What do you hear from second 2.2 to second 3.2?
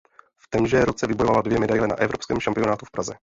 šampionátu v Praze.